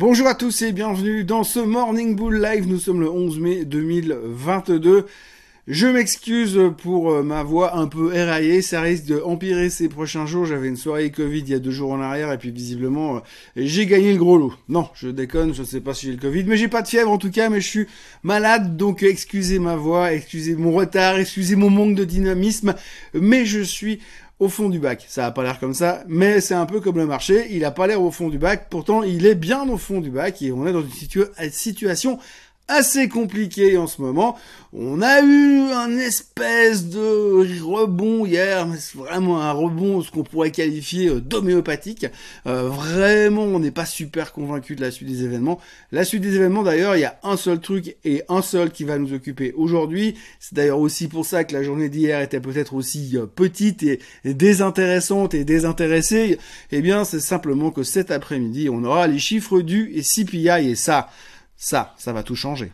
[0.00, 2.68] Bonjour à tous et bienvenue dans ce Morning Bull Live.
[2.68, 5.06] Nous sommes le 11 mai 2022.
[5.66, 10.24] Je m'excuse pour euh, ma voix un peu éraillée, ça risque de empirer ces prochains
[10.24, 10.46] jours.
[10.46, 13.20] J'avais une soirée Covid il y a deux jours en arrière et puis visiblement euh,
[13.56, 14.54] j'ai gagné le gros lot.
[14.68, 16.88] Non, je déconne, je ne sais pas si j'ai le Covid, mais j'ai pas de
[16.88, 17.86] fièvre en tout cas, mais je suis
[18.22, 22.76] malade, donc excusez ma voix, excusez mon retard, excusez mon manque de dynamisme,
[23.14, 23.98] mais je suis
[24.40, 25.04] au fond du bac.
[25.08, 27.48] Ça a pas l'air comme ça, mais c'est un peu comme le marché.
[27.50, 30.10] Il a pas l'air au fond du bac, pourtant il est bien au fond du
[30.10, 32.18] bac et on est dans une situation
[32.68, 34.36] assez compliqué en ce moment.
[34.74, 40.24] On a eu un espèce de rebond hier, mais c'est vraiment un rebond, ce qu'on
[40.24, 42.06] pourrait qualifier euh, d'homéopathique.
[42.46, 45.58] Euh, vraiment, on n'est pas super convaincu de la suite des événements.
[45.90, 48.84] La suite des événements, d'ailleurs, il y a un seul truc et un seul qui
[48.84, 50.16] va nous occuper aujourd'hui.
[50.38, 54.00] C'est d'ailleurs aussi pour ça que la journée d'hier était peut-être aussi euh, petite et
[54.24, 56.38] désintéressante et désintéressée.
[56.72, 61.08] Eh bien, c'est simplement que cet après-midi, on aura les chiffres du CPI et ça,
[61.58, 62.72] ça, ça va tout changer.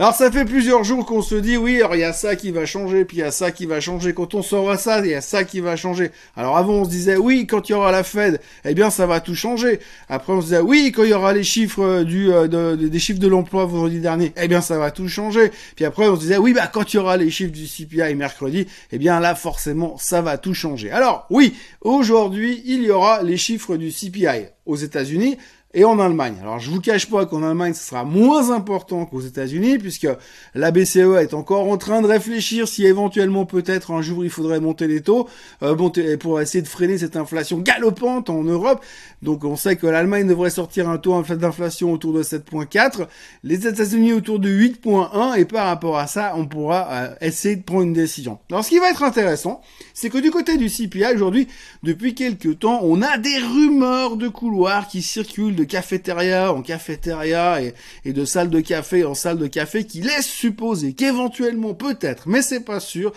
[0.00, 2.52] Alors ça fait plusieurs jours qu'on se dit oui, alors il y a ça qui
[2.52, 4.14] va changer, puis il y a ça qui va changer.
[4.14, 6.12] Quand on saura ça, il y a ça qui va changer.
[6.36, 9.06] Alors avant on se disait oui, quand il y aura la Fed, eh bien ça
[9.06, 9.80] va tout changer.
[10.08, 13.18] Après on se disait oui, quand il y aura les chiffres euh, euh, des chiffres
[13.18, 15.50] de l'emploi vendredi dernier, eh bien ça va tout changer.
[15.74, 18.14] Puis après on se disait oui, bah quand il y aura les chiffres du CPI
[18.14, 20.92] mercredi, eh bien là forcément ça va tout changer.
[20.92, 25.38] Alors oui, aujourd'hui il y aura les chiffres du CPI aux États-Unis
[25.74, 26.36] et en Allemagne.
[26.40, 30.08] Alors je vous cache pas qu'en Allemagne ce sera moins important qu'aux États-Unis puisque
[30.54, 34.60] la BCE est encore en train de réfléchir si éventuellement peut-être un jour il faudrait
[34.60, 35.28] monter les taux
[35.62, 35.76] euh,
[36.16, 38.82] pour essayer de freiner cette inflation galopante en Europe.
[39.20, 43.06] Donc on sait que l'Allemagne devrait sortir un taux d'inflation autour de 7.4,
[43.44, 47.62] les États-Unis autour de 8.1 et par rapport à ça on pourra euh, essayer de
[47.62, 48.38] prendre une décision.
[48.50, 49.60] Alors ce qui va être intéressant,
[49.92, 51.46] c'est que du côté du CPI aujourd'hui,
[51.82, 57.60] depuis quelques temps, on a des rumeurs de couloirs qui circulent de cafétéria en cafétéria
[57.62, 62.28] et, et de salle de café en salle de café qui laisse supposer qu'éventuellement, peut-être,
[62.28, 63.12] mais c'est pas sûr,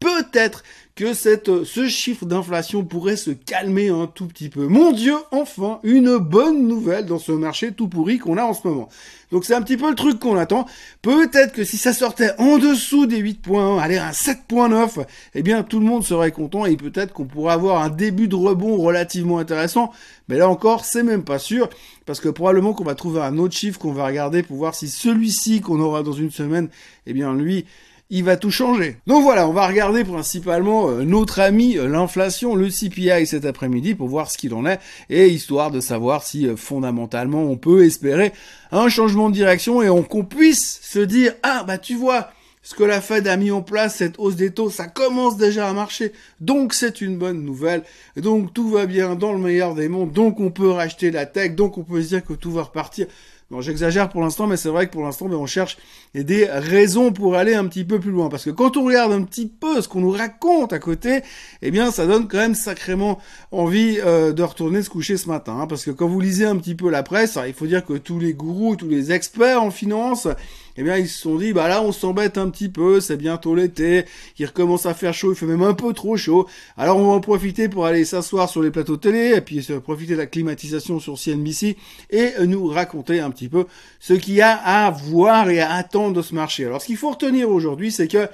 [0.00, 0.62] peut-être
[0.98, 4.66] que cette, ce chiffre d'inflation pourrait se calmer un tout petit peu.
[4.66, 8.66] Mon Dieu, enfin, une bonne nouvelle dans ce marché tout pourri qu'on a en ce
[8.66, 8.88] moment.
[9.30, 10.66] Donc c'est un petit peu le truc qu'on attend.
[11.00, 15.78] Peut-être que si ça sortait en dessous des 8.1, aller à 7.9, eh bien tout
[15.78, 19.92] le monde serait content et peut-être qu'on pourrait avoir un début de rebond relativement intéressant.
[20.28, 21.68] Mais là encore, c'est même pas sûr
[22.06, 24.88] parce que probablement qu'on va trouver un autre chiffre qu'on va regarder pour voir si
[24.88, 26.70] celui-ci qu'on aura dans une semaine,
[27.06, 27.66] eh bien lui,
[28.10, 28.96] il va tout changer.
[29.06, 33.94] Donc voilà, on va regarder principalement euh, notre ami euh, l'inflation, le CPI cet après-midi
[33.94, 34.80] pour voir ce qu'il en est
[35.10, 38.32] et histoire de savoir si euh, fondamentalement on peut espérer
[38.72, 42.30] un changement de direction et qu'on puisse se dire ah bah tu vois
[42.62, 45.68] ce que la Fed a mis en place, cette hausse des taux, ça commence déjà
[45.68, 46.12] à marcher.
[46.40, 47.82] Donc c'est une bonne nouvelle.
[48.16, 50.12] Donc tout va bien dans le meilleur des mondes.
[50.12, 51.54] Donc on peut racheter la tech.
[51.54, 53.06] Donc on peut se dire que tout va repartir.
[53.50, 55.78] Non, j'exagère pour l'instant, mais c'est vrai que pour l'instant, ben, on cherche
[56.14, 58.28] des raisons pour aller un petit peu plus loin.
[58.28, 61.22] Parce que quand on regarde un petit peu ce qu'on nous raconte à côté,
[61.62, 63.18] eh bien, ça donne quand même sacrément
[63.52, 65.58] envie euh, de retourner se coucher ce matin.
[65.60, 65.66] Hein.
[65.66, 68.18] parce que quand vous lisez un petit peu la presse, il faut dire que tous
[68.18, 70.28] les gourous, tous les experts en finance,
[70.76, 73.54] eh bien, ils se sont dit, bah là, on s'embête un petit peu, c'est bientôt
[73.54, 74.04] l'été,
[74.38, 76.46] il recommence à faire chaud, il fait même un peu trop chaud.
[76.76, 80.12] Alors, on va en profiter pour aller s'asseoir sur les plateaux télé, et puis profiter
[80.12, 81.76] de la climatisation sur CNBC,
[82.10, 83.66] et nous raconter un petit peu
[83.98, 86.64] ce qu'il y a à voir et à attendre de ce marché.
[86.64, 88.28] Alors, ce qu'il faut retenir aujourd'hui, c'est que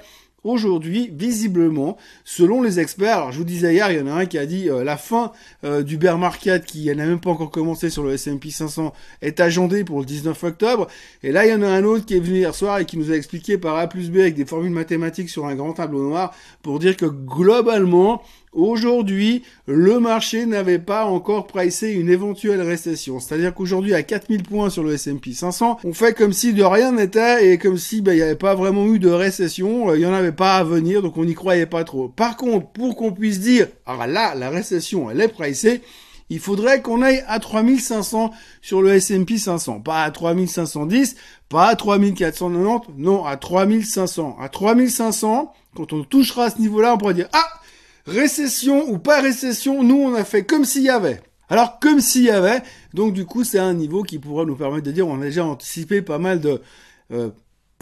[0.45, 4.37] aujourd'hui, visiblement, selon les experts, je vous disais hier, il y en a un qui
[4.37, 5.31] a dit euh, la fin
[5.63, 8.93] euh, du bear market qui n'a même pas encore commencé sur le S&P 500
[9.23, 10.87] est agendée pour le 19 octobre.
[11.23, 12.97] Et là, il y en a un autre qui est venu hier soir et qui
[12.97, 16.03] nous a expliqué par A plus B avec des formules mathématiques sur un grand tableau
[16.03, 18.21] noir pour dire que globalement,
[18.55, 23.19] Aujourd'hui, le marché n'avait pas encore pricé une éventuelle récession.
[23.19, 26.93] C'est-à-dire qu'aujourd'hui, à 4000 points sur le S&P 500, on fait comme si de rien
[26.93, 29.99] n'était et comme si ben, il n'y avait pas vraiment eu de récession, euh, il
[29.99, 32.07] n'y en avait pas à venir, donc on n'y croyait pas trop.
[32.07, 35.81] Par contre, pour qu'on puisse dire, ah là, la récession, elle est pricée,
[36.29, 38.31] il faudrait qu'on aille à 3500
[38.61, 41.17] sur le S&P 500, pas à 3510,
[41.49, 44.37] pas à 3490, non, à 3500.
[44.39, 47.45] À 3500, quand on touchera à ce niveau-là, on pourra dire, ah,
[48.05, 51.21] Récession ou pas récession, nous on a fait comme s'il y avait.
[51.49, 52.61] Alors comme s'il y avait,
[52.93, 55.45] donc du coup c'est un niveau qui pourra nous permettre de dire on a déjà
[55.45, 56.61] anticipé pas mal de
[57.11, 57.29] euh,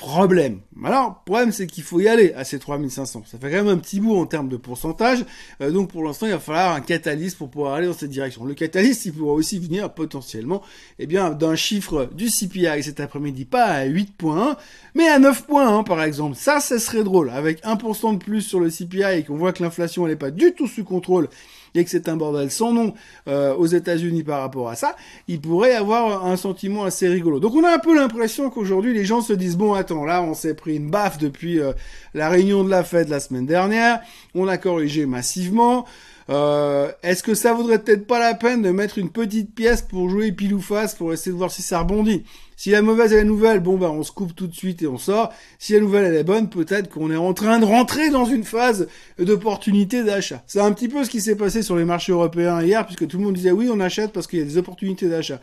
[0.03, 0.59] problème.
[0.83, 3.23] Alors, problème, c'est qu'il faut y aller à ces 3500.
[3.25, 5.23] Ça fait quand même un petit bout en termes de pourcentage.
[5.61, 8.44] Euh, donc, pour l'instant, il va falloir un catalyse pour pouvoir aller dans cette direction.
[8.44, 10.61] Le catalyse, il pourra aussi venir potentiellement,
[11.00, 14.57] eh bien, d'un chiffre du CPI cet après-midi, pas à 8.1,
[14.94, 16.35] mais à 9.1, par exemple.
[16.35, 17.29] Ça, ça serait drôle.
[17.29, 20.31] Avec 1% de plus sur le CPI et qu'on voit que l'inflation, elle n'est pas
[20.31, 21.29] du tout sous contrôle
[21.75, 22.94] et que c'est un bordel sans nom
[23.28, 24.96] euh, aux États-Unis par rapport à ça,
[25.28, 27.40] il pourrait avoir un sentiment assez rigolo.
[27.40, 30.34] Donc on a un peu l'impression qu'aujourd'hui les gens se disent bon attends là on
[30.34, 31.74] s'est pris une baffe depuis euh,
[32.14, 34.00] la réunion de la fête la semaine dernière,
[34.36, 35.86] on a corrigé massivement.
[36.30, 40.10] Euh, Est-ce que ça vaudrait peut-être pas la peine de mettre une petite pièce pour
[40.10, 42.24] jouer pile ou face pour essayer de voir si ça rebondit?
[42.63, 44.88] Si la mauvaise est la nouvelle, bon bah on se coupe tout de suite et
[44.88, 45.33] on sort.
[45.60, 48.45] Si la nouvelle elle est bonne, peut-être qu'on est en train de rentrer dans une
[48.45, 48.88] phase
[49.19, 50.42] d'opportunité d'achat.
[50.48, 53.18] C'est un petit peu ce qui s'est passé sur les marchés européens hier, puisque tout
[53.18, 55.42] le monde disait oui on achète parce qu'il y a des opportunités d'achat.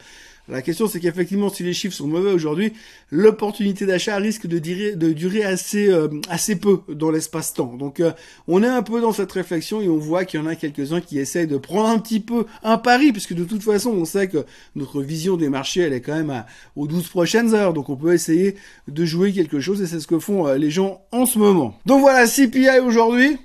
[0.50, 2.72] La question, c'est qu'effectivement, si les chiffres sont mauvais aujourd'hui,
[3.10, 4.96] l'opportunité d'achat risque de durer,
[5.44, 7.76] euh, assez peu dans l'espace-temps.
[7.78, 8.10] Donc, euh,
[8.48, 11.00] on est un peu dans cette réflexion et on voit qu'il y en a quelques-uns
[11.00, 14.26] qui essayent de prendre un petit peu un pari, puisque de toute façon, on sait
[14.26, 14.44] que
[14.74, 17.72] notre vision des marchés, elle est quand même à, aux 12 prochaines heures.
[17.72, 18.56] Donc, on peut essayer
[18.88, 21.78] de jouer quelque chose et c'est ce que font euh, les gens en ce moment.
[21.86, 23.38] Donc voilà, CPI aujourd'hui.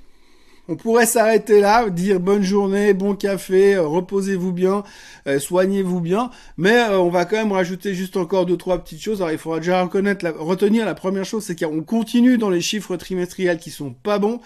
[0.67, 4.83] On pourrait s'arrêter là, dire bonne journée, bon café, euh, reposez-vous bien,
[5.27, 9.01] euh, soignez-vous bien, mais euh, on va quand même rajouter juste encore deux trois petites
[9.01, 9.21] choses.
[9.21, 12.95] Alors il faudra déjà reconnaître, retenir la première chose, c'est qu'on continue dans les chiffres
[12.97, 14.39] trimestriels qui sont pas bons.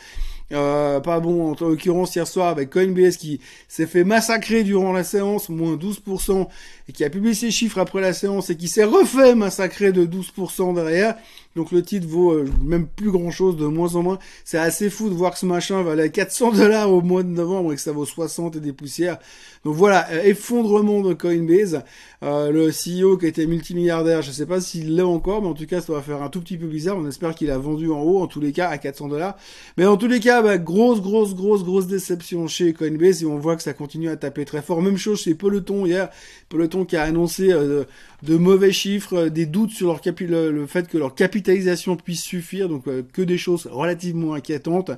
[0.49, 5.47] Pas bon, en l'occurrence hier soir avec Coinbase qui s'est fait massacrer durant la séance,
[5.47, 6.47] moins 12%,
[6.87, 10.07] et qui a publié ses chiffres après la séance et qui s'est refait massacrer de
[10.07, 11.15] 12% derrière.
[11.59, 14.19] Donc le titre vaut euh, même plus grand chose, de moins en moins.
[14.45, 17.73] C'est assez fou de voir que ce machin valait 400 dollars au mois de novembre
[17.73, 19.17] et que ça vaut 60 et des poussières.
[19.65, 21.83] Donc voilà, euh, effondrement de Coinbase.
[22.23, 25.65] Euh, le CEO qui était multimilliardaire, je sais pas s'il l'est encore, mais en tout
[25.65, 26.95] cas ça va faire un tout petit peu bizarre.
[26.97, 29.35] On espère qu'il a vendu en haut, en tous les cas à 400 dollars.
[29.75, 33.37] Mais en tous les cas, bah, grosse, grosse, grosse, grosse déception chez Coinbase et on
[33.37, 34.81] voit que ça continue à taper très fort.
[34.81, 36.07] Même chose chez Peloton hier.
[36.47, 37.53] Peloton qui a annoncé
[38.23, 41.15] de mauvais chiffres, des doutes sur leur le, fait que leur
[41.49, 44.91] capitalisation puisse suffire, donc euh, que des choses relativement inquiétantes.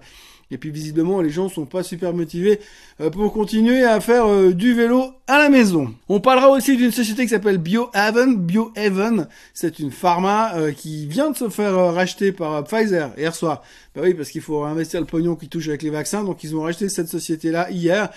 [0.54, 2.60] Et puis visiblement, les gens sont pas super motivés
[3.00, 5.94] euh, pour continuer à faire euh, du vélo à la maison.
[6.10, 8.36] On parlera aussi d'une société qui s'appelle BioHaven.
[8.36, 13.64] BioHaven, c'est une pharma qui vient de se faire racheter par Pfizer hier soir.
[13.96, 16.26] Bah oui, parce qu'il faut investir le pognon qui touche avec les vaccins.
[16.26, 18.10] Donc ils ont racheté cette société-là hier.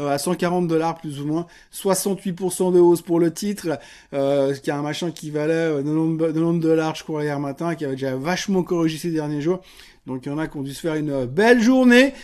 [0.00, 3.78] Euh, à 140 dollars plus ou moins, 68% de hausse pour le titre,
[4.14, 7.84] euh, qui a un machin qui valait 90 euh, dollars je crois hier matin, qui
[7.84, 9.60] avait déjà vachement corrigé ces derniers jours.
[10.06, 12.14] Donc il y en a qui ont dû se faire une belle journée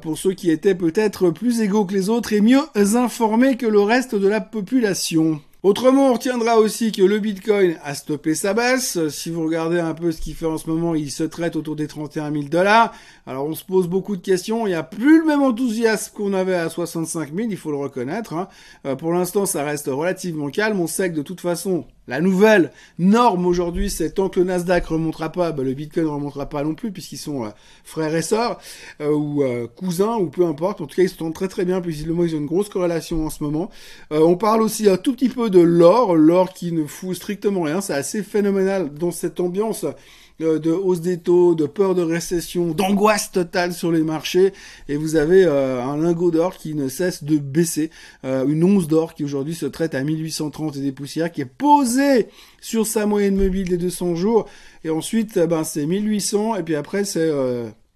[0.00, 3.80] pour ceux qui étaient peut-être plus égaux que les autres et mieux informés que le
[3.80, 5.40] reste de la population.
[5.64, 9.08] Autrement, on retiendra aussi que le Bitcoin a stoppé sa baisse.
[9.08, 11.74] Si vous regardez un peu ce qu'il fait en ce moment, il se traite autour
[11.74, 12.94] des 31 000 dollars.
[13.26, 14.68] Alors on se pose beaucoup de questions.
[14.68, 17.76] Il n'y a plus le même enthousiasme qu'on avait à 65 000, il faut le
[17.76, 18.34] reconnaître.
[18.34, 18.46] Hein.
[18.86, 20.78] Euh, pour l'instant, ça reste relativement calme.
[20.78, 24.86] On sait que de toute façon, la nouvelle norme aujourd'hui, c'est tant que le Nasdaq
[24.86, 27.50] remontera pas, bah, le Bitcoin ne remontera pas non plus, puisqu'ils sont euh,
[27.84, 28.58] frères et sœurs,
[29.00, 29.44] euh, ou
[29.76, 30.80] cousins, ou peu importe.
[30.80, 33.42] En tout cas, ils se très très bien, puisqu'ils ont une grosse corrélation en ce
[33.42, 33.70] moment.
[34.10, 37.80] on parle aussi un tout petit peu de l'or, l'or qui ne fout strictement rien.
[37.80, 39.92] C'est assez phénoménal dans cette ambiance euh,
[40.40, 44.52] de hausse des taux, de peur de récession, d'angoisse totale sur les marchés,
[44.88, 47.90] et vous avez euh, un lingot d'or qui ne cesse de baisser,
[48.24, 51.44] euh, une once d'or qui aujourd'hui se traite à 1830 et des poussières, qui est
[51.44, 52.28] posée
[52.60, 54.48] sur sa moyenne mobile des 200 jours,
[54.84, 57.30] et ensuite ben c'est 1800, et puis après c'est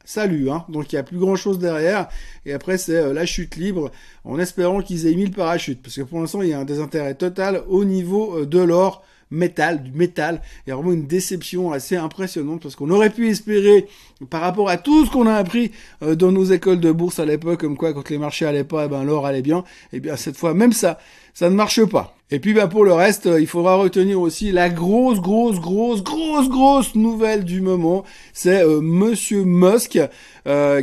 [0.04, 0.64] salut, hein.
[0.68, 2.08] donc il n'y a plus grand chose derrière,
[2.44, 3.92] et après c'est la chute libre,
[4.24, 6.64] en espérant qu'ils aient mis le parachute, parce que pour l'instant il y a un
[6.64, 10.40] désintérêt total au niveau de l'or, métal, du métal.
[10.66, 13.86] Il y a vraiment une déception assez impressionnante parce qu'on aurait pu espérer,
[14.30, 15.72] par rapport à tout ce qu'on a appris
[16.02, 18.84] euh, dans nos écoles de bourse à l'époque, comme quoi quand les marchés allaient pas,
[18.84, 19.64] eh ben l'or allait bien.
[19.92, 20.98] Eh bien cette fois, même ça,
[21.34, 22.14] ça ne marche pas.
[22.30, 26.02] Et puis ben pour le reste, euh, il faudra retenir aussi la grosse, grosse, grosse,
[26.02, 28.04] grosse, grosse nouvelle du moment.
[28.32, 29.98] C'est euh, Monsieur Musk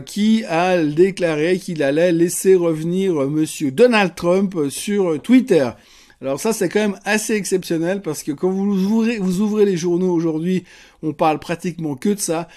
[0.05, 5.69] qui a déclaré qu'il allait laisser revenir Monsieur Donald Trump sur Twitter.
[6.21, 10.65] Alors ça, c'est quand même assez exceptionnel parce que quand vous ouvrez, les journaux aujourd'hui,
[11.01, 12.49] on parle pratiquement que de ça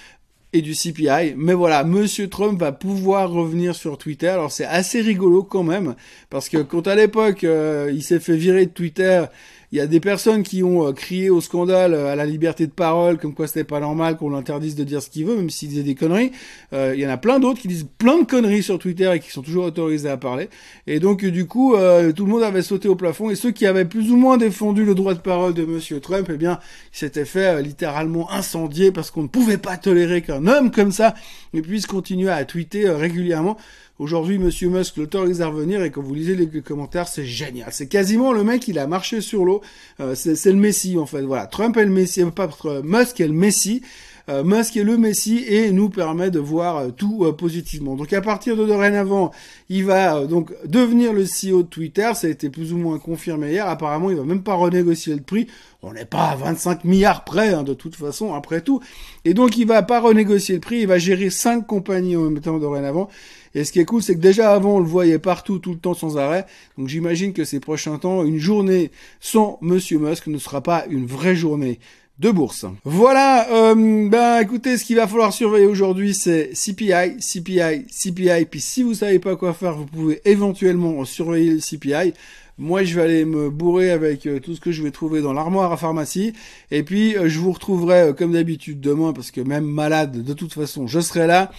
[0.53, 1.35] et du CPI.
[1.37, 4.29] Mais voilà, Monsieur Trump va pouvoir revenir sur Twitter.
[4.29, 5.95] Alors c'est assez rigolo quand même,
[6.29, 9.25] parce que quand à l'époque euh, il s'est fait virer de Twitter
[9.73, 12.73] Il y a des personnes qui ont euh, crié au scandale à la liberté de
[12.73, 15.71] parole, comme quoi c'était pas normal qu'on l'interdise de dire ce qu'il veut, même s'il
[15.71, 16.31] disait des conneries.
[16.73, 19.31] il y en a plein d'autres qui disent plein de conneries sur Twitter et qui
[19.31, 20.49] sont toujours autorisés à parler.
[20.87, 23.85] Et donc du coup, tout le monde avait sauté au plafond et ceux qui avaient
[23.85, 26.59] plus ou moins défendu le droit de parole de Monsieur Trump, eh bien,
[26.93, 31.15] s'étaient fait littéralement incendier parce qu'on ne pouvait pas tolérer qu'un homme comme ça
[31.63, 33.57] puisse continuer à tweeter régulièrement
[34.03, 37.69] Aujourd'hui, Monsieur Musk l'autorise à revenir et quand vous lisez les commentaires, c'est génial.
[37.71, 39.61] C'est quasiment le mec, il a marché sur l'eau.
[40.01, 41.23] Euh, c'est le Messie en fait.
[41.23, 42.51] Voilà, Trump est le Messie, pas
[42.83, 43.81] Musk est le Messie.
[44.29, 47.97] Euh, Musk est le Messie et nous permet de voir euh, tout positivement.
[47.97, 49.33] Donc à partir de dorénavant,
[49.69, 52.11] il va donc devenir le CEO de Twitter.
[52.15, 53.69] Ça a été plus ou moins confirmé hier.
[53.69, 55.47] Apparemment, il va même pas renégocier le prix.
[55.83, 58.81] On n'est pas à 25 milliards près, hein, de toute façon, après tout.
[59.25, 60.81] Et donc, il va pas renégocier le prix.
[60.83, 63.09] Il va gérer cinq compagnies en même temps dorénavant.
[63.55, 65.79] Et ce qui est cool, c'est que déjà avant, on le voyait partout, tout le
[65.79, 66.47] temps, sans arrêt.
[66.79, 71.05] Donc j'imagine que ces prochains temps, une journée sans Monsieur Musk ne sera pas une
[71.05, 71.79] vraie journée
[72.23, 72.65] de bourse.
[72.85, 78.47] Voilà, euh, ben écoutez, ce qu'il va falloir surveiller aujourd'hui, c'est CPI, CPI, CPI.
[78.49, 82.15] Puis si vous savez pas quoi faire, vous pouvez éventuellement surveiller le CPI.
[82.59, 85.33] Moi, je vais aller me bourrer avec euh, tout ce que je vais trouver dans
[85.33, 86.35] l'armoire à pharmacie.
[86.71, 90.33] Et puis, euh, je vous retrouverai euh, comme d'habitude demain, parce que même malade, de
[90.35, 91.51] toute façon, je serai là.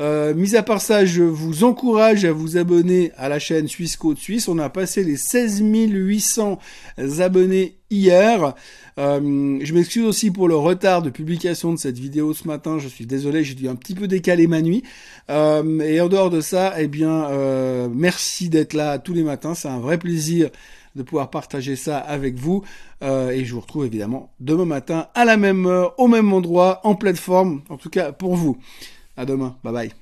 [0.00, 3.96] Euh, mis à part ça, je vous encourage à vous abonner à la chaîne Suisse
[3.98, 4.48] Côte Suisse.
[4.48, 6.58] On a passé les 16 800
[7.18, 8.54] abonnés hier.
[8.98, 12.78] Euh, je m'excuse aussi pour le retard de publication de cette vidéo ce matin.
[12.78, 14.84] Je suis désolé, j'ai dû un petit peu décaler ma nuit.
[15.28, 17.28] Euh, et en dehors de ça, eh bien,
[17.88, 19.54] merci d'être là tous les matins.
[19.54, 20.48] C'est un vrai plaisir
[20.96, 22.64] de pouvoir partager ça avec vous.
[23.02, 26.94] et je vous retrouve évidemment demain matin à la même heure, au même endroit, en
[26.94, 28.56] pleine forme, en tout cas pour vous.
[29.20, 29.54] À demain.
[29.62, 29.92] Bye bye.